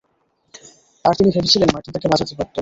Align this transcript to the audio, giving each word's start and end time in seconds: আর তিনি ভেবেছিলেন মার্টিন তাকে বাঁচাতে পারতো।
আর 1.05 1.13
তিনি 1.17 1.29
ভেবেছিলেন 1.35 1.69
মার্টিন 1.73 1.93
তাকে 1.95 2.07
বাঁচাতে 2.11 2.33
পারতো। 2.39 2.59